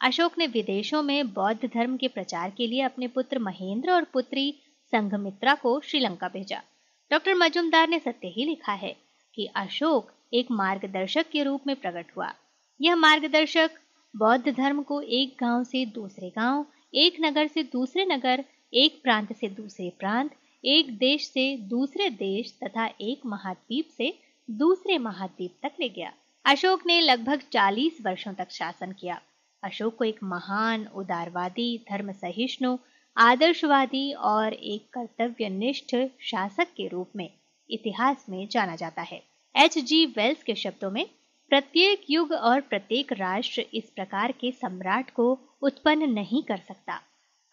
अशोक 0.00 0.38
ने 0.38 0.46
विदेशों 0.46 1.02
में 1.02 1.32
बौद्ध 1.32 1.70
धर्म 1.74 1.96
के 1.96 2.08
प्रचार 2.08 2.50
के 2.50 2.66
लिए 2.66 2.82
अपने 2.82 3.08
पुत्र 3.08 3.38
महेंद्र 3.38 3.90
और 3.90 4.04
पुत्री 4.04 4.54
संघमित्रा 4.92 5.54
को 5.54 5.80
श्रीलंका 5.80 6.28
भेजा। 6.28 6.62
डॉक्टर 7.10 7.34
मजुमदार 7.34 7.88
ने 7.88 7.98
सत्य 7.98 8.28
ही 8.28 8.44
लिखा 8.44 8.72
है 8.72 8.96
कि 9.34 9.46
अशोक 9.46 10.12
एक 10.34 10.46
मार्गदर्शक 10.50 11.26
के 11.32 11.42
रूप 11.42 11.66
में 11.66 11.76
प्रकट 11.76 12.06
हुआ। 12.16 12.34
यह 12.80 12.96
मार्गदर्शक 12.96 13.70
बौद्ध 14.16 14.48
धर्म 14.48 14.82
को 14.82 15.00
एक 15.00 15.36
गाँव 15.40 15.64
से 15.64 15.86
दूसरे 15.86 16.30
गाँव 16.30 16.66
एक 16.94 17.16
नगर 17.20 17.46
से 17.46 17.62
दूसरे 17.62 18.04
नगर, 18.04 18.44
एक 18.74 19.00
प्रांत 19.02 19.32
से 19.32 19.48
दूसरे 19.48 19.92
प्रांत, 19.98 20.30
एक 20.64 20.98
देश 20.98 21.26
से 21.26 21.56
दूसरे 21.56 22.10
देश 22.10 22.58
तथा 22.64 22.86
एक 23.00 23.20
महाद्वीप 23.26 23.88
से 23.96 24.18
दूसरे 24.50 24.98
महाद्वीप 24.98 25.54
तक 25.62 25.72
ले 25.80 25.88
गया। 25.88 26.12
अशोक 26.44 26.86
ने 26.86 27.00
लगभग 27.00 27.42
40 27.52 27.98
वर्षों 28.06 28.34
तक 28.34 28.50
शासन 28.50 28.92
किया। 28.92 29.20
अशोक 29.62 29.96
को 29.96 30.04
एक 30.04 30.22
महान, 30.22 30.86
उदारवादी 30.86 31.78
धर्म 31.90 32.12
सहिष्णु 32.12 32.76
आदर्शवादी 33.16 34.12
और 34.12 34.52
एक 34.52 34.82
कर्तव्यनिष्ठ 34.92 35.96
शासक 36.20 36.66
के 36.76 36.88
रूप 36.88 37.10
में 37.16 37.30
इतिहास 37.70 38.26
में 38.28 38.48
जाना 38.48 38.76
जाता 38.76 39.02
है। 39.02 39.22
एच 39.56 39.78
जी 39.78 40.06
वेल्स 40.06 40.42
के 40.42 40.54
शब्दों 40.54 40.90
में 40.90 41.06
प्रत्येक 41.50 42.00
युग 42.10 42.32
और 42.32 42.60
प्रत्येक 42.60 43.12
राष्ट्र 43.12 43.64
इस 43.74 43.84
प्रकार 43.84 44.32
के 44.32 44.50
सम्राट 44.52 45.10
को 45.10 45.38
उत्पन्न 45.62 46.10
नहीं 46.10 46.42
कर 46.42 46.56
सकता। 46.56 47.00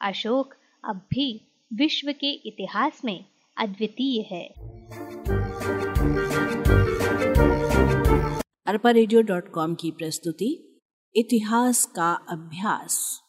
अशोक 0.02 0.54
अब 0.84 0.96
भी 1.12 1.42
विश्व 1.74 2.12
के 2.12 2.32
इतिहास 2.32 3.02
में 3.06 3.26
अद्वितीय 3.58 4.22
है। 4.32 4.48
अरपा 8.68 8.92
रेडियो 8.92 9.22
डॉट 9.22 9.52
कॉम 9.52 9.76
की 9.76 9.92
प्रस्तुति, 9.92 10.82
इतिहास 11.16 11.86
का 11.86 12.12
अभ्यास। 12.30 13.22